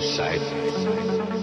[0.00, 1.39] side.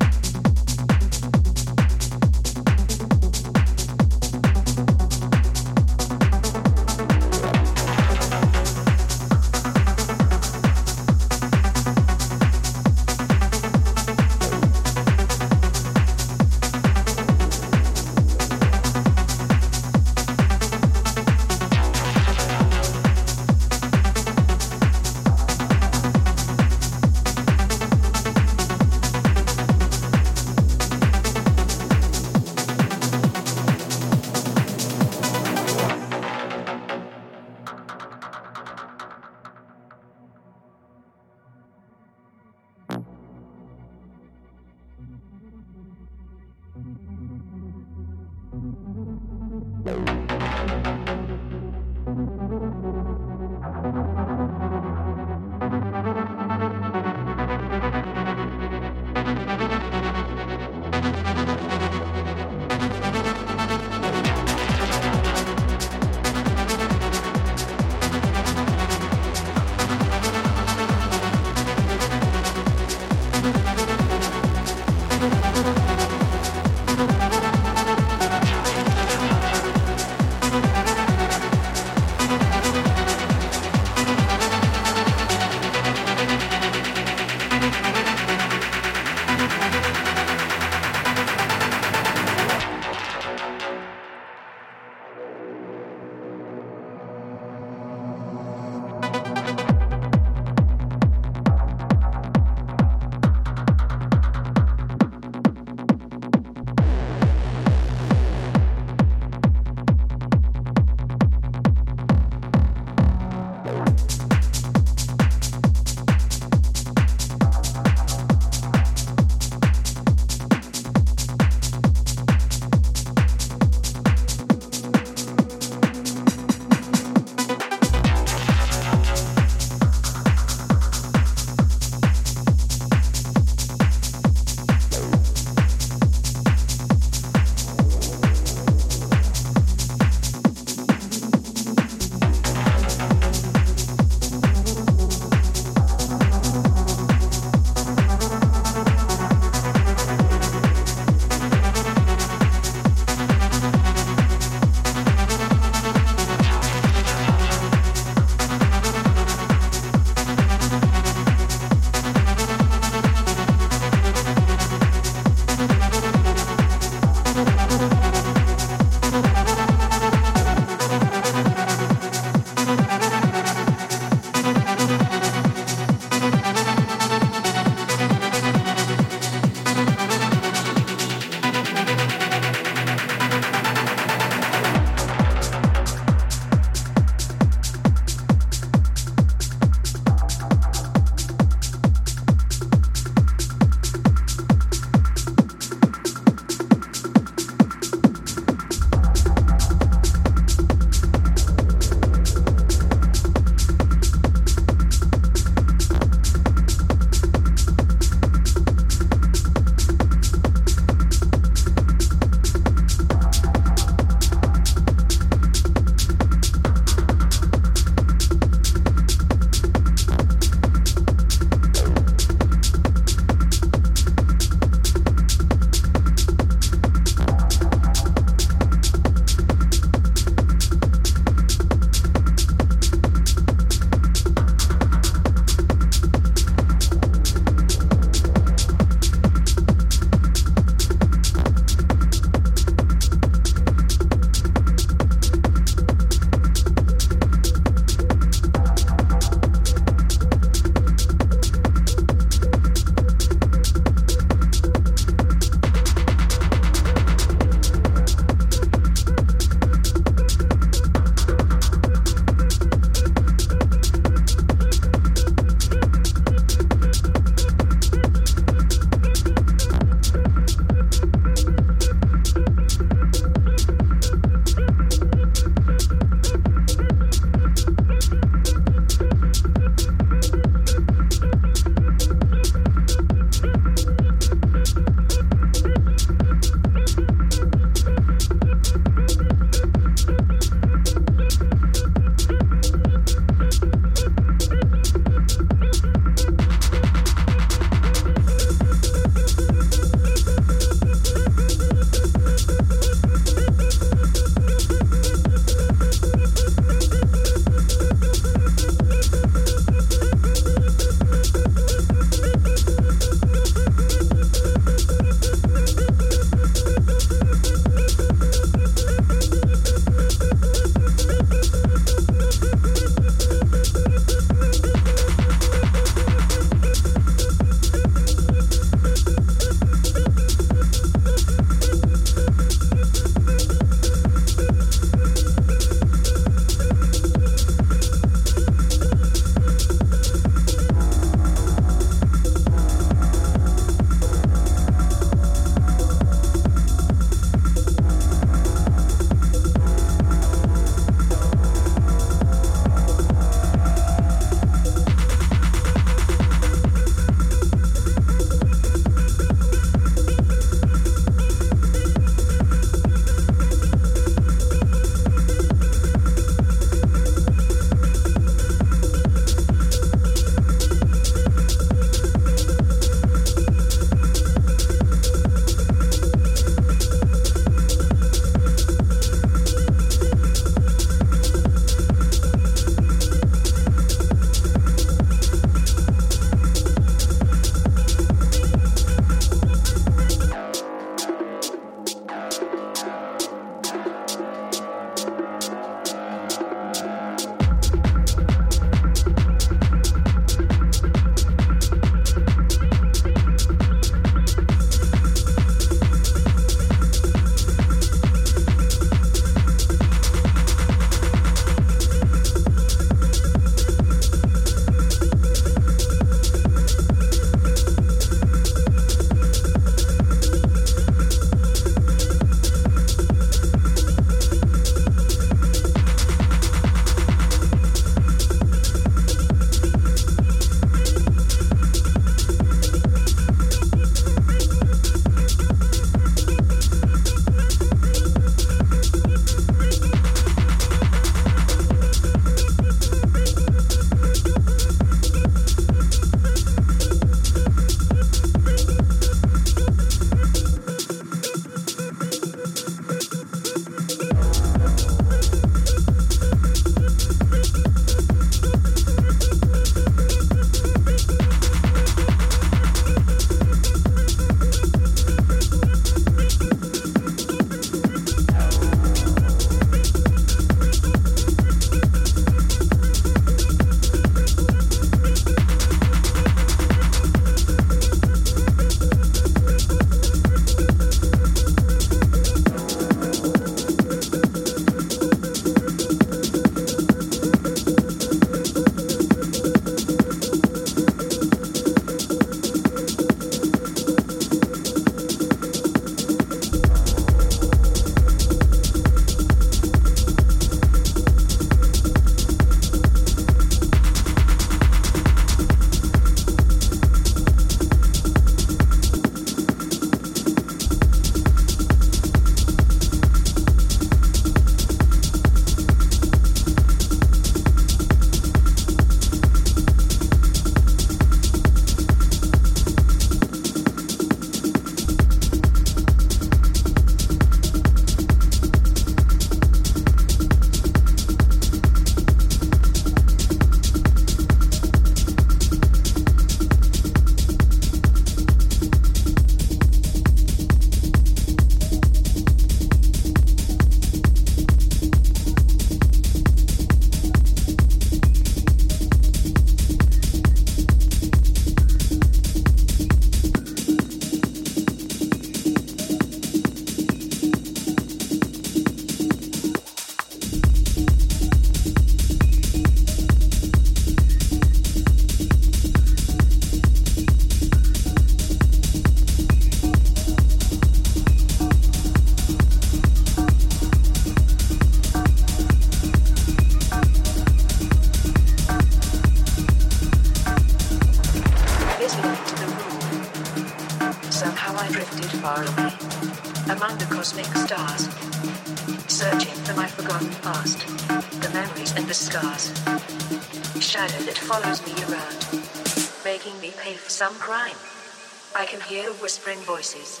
[598.66, 600.00] Hear whispering voices,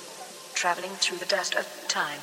[0.54, 2.20] traveling through the dust of time.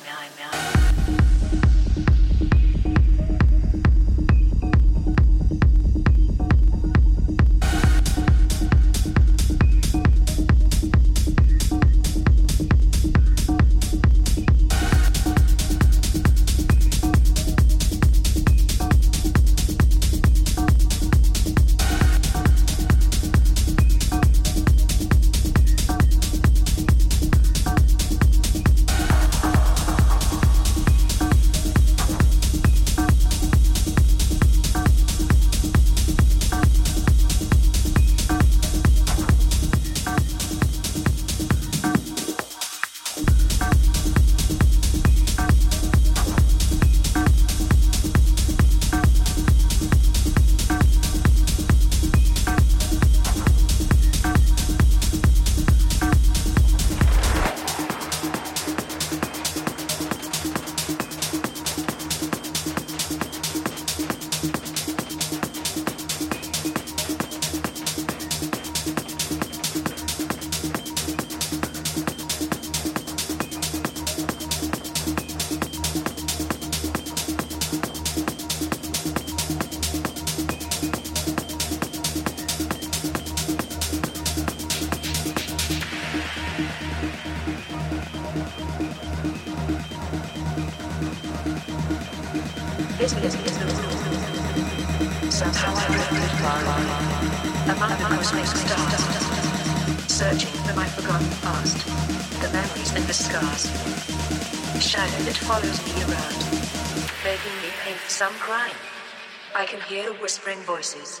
[110.62, 111.20] Voices,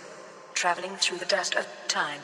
[0.54, 2.20] traveling through the dust of time.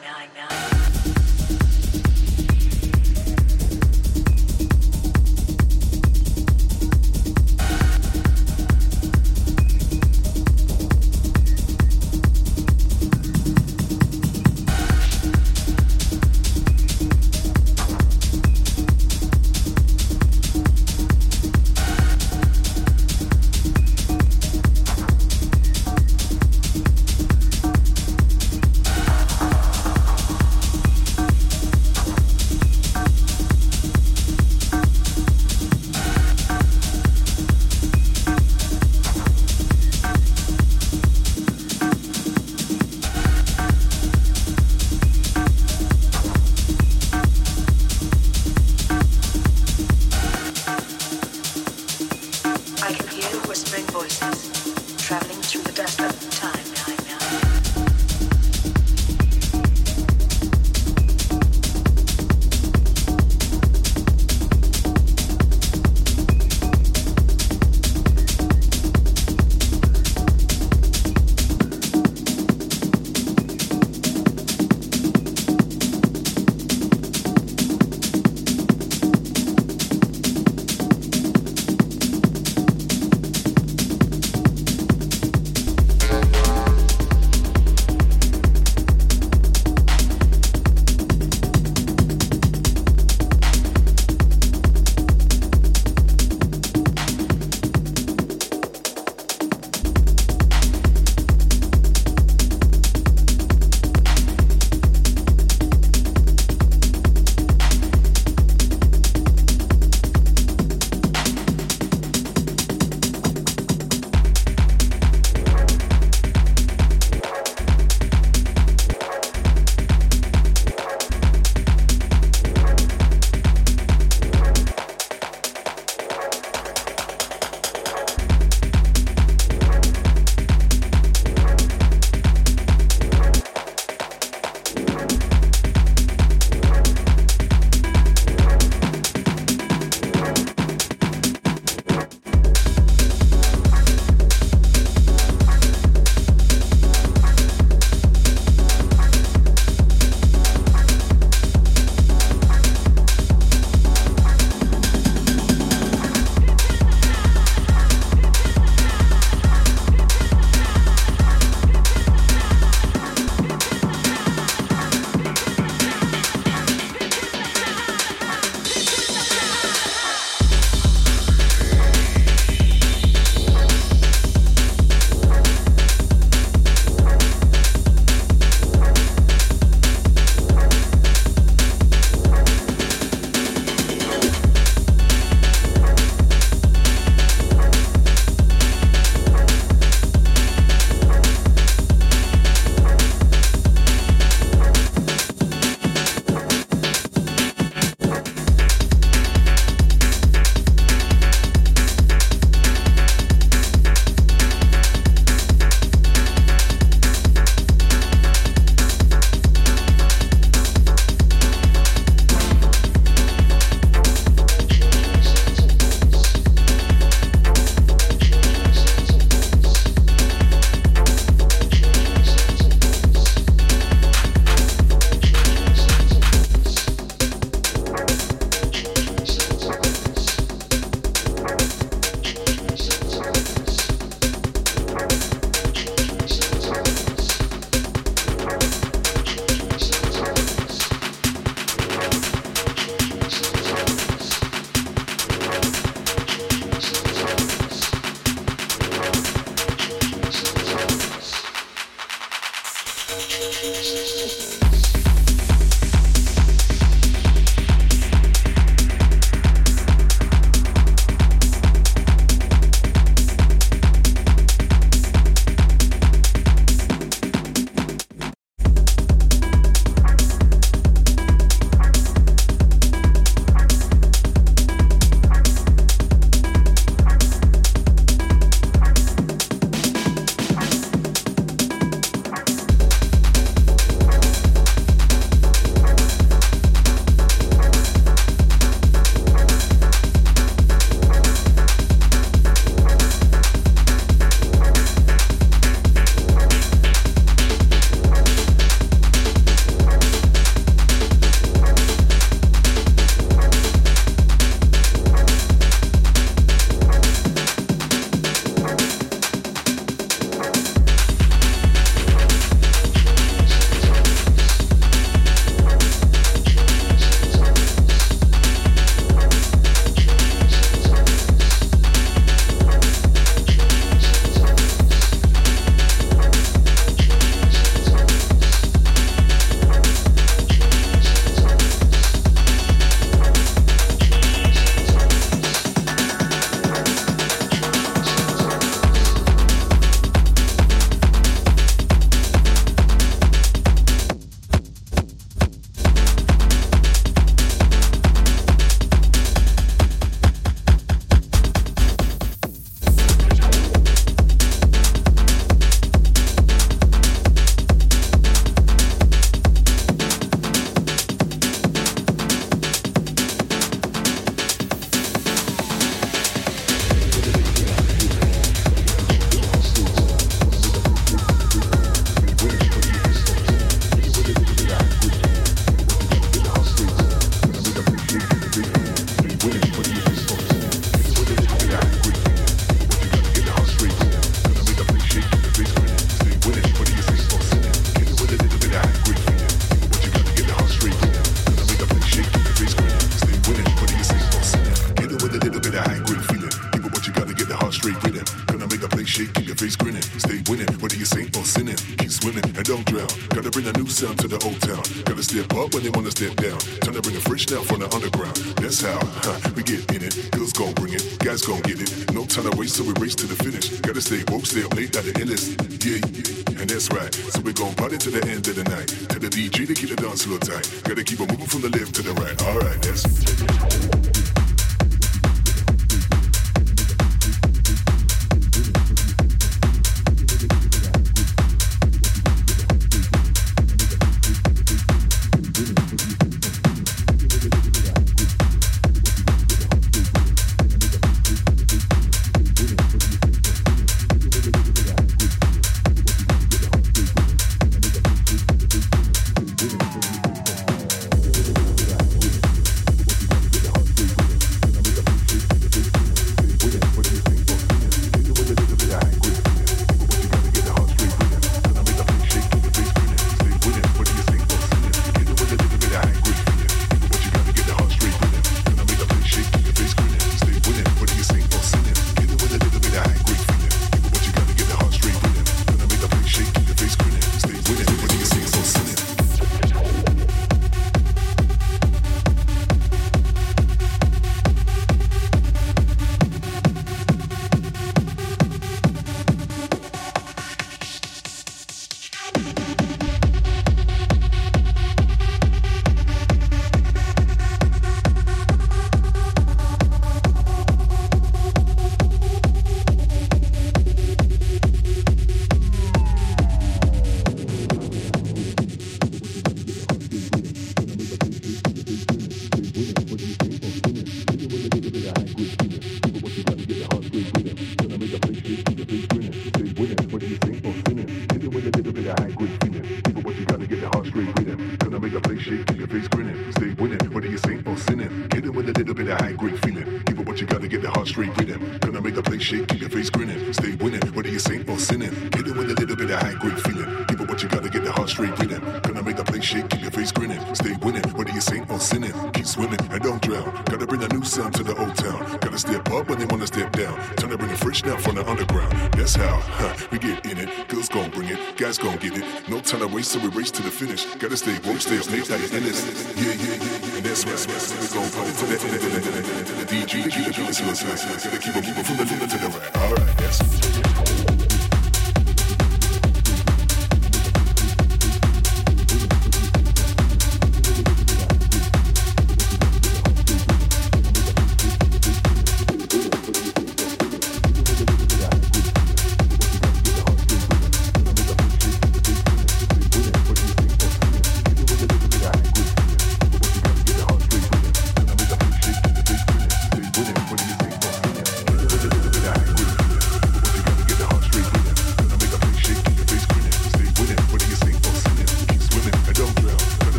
[560.04, 560.60] Beat to us.
[560.60, 561.99] Gotta keep it, keep it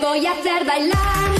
[0.00, 1.37] voy a hacer bailar.